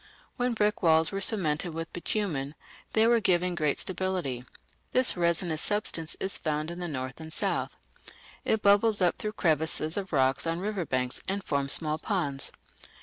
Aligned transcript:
When 0.35 0.55
brick 0.55 0.81
walls 0.81 1.11
were 1.11 1.21
cemented 1.21 1.75
with 1.75 1.93
bitumen 1.93 2.55
they 2.93 3.05
were 3.05 3.19
given 3.19 3.53
great 3.53 3.77
stability. 3.79 4.43
This 4.93 5.15
resinous 5.15 5.61
substance 5.61 6.17
is 6.19 6.39
found 6.39 6.71
in 6.71 6.79
the 6.79 6.87
north 6.87 7.19
and 7.21 7.31
south. 7.31 7.77
It 8.43 8.63
bubbles 8.63 8.99
up 8.99 9.17
through 9.19 9.33
crevices 9.33 9.97
of 9.97 10.11
rocks 10.11 10.47
on 10.47 10.59
river 10.59 10.87
banks 10.87 11.21
and 11.29 11.43
forms 11.43 11.73
small 11.73 11.99
ponds. 11.99 12.51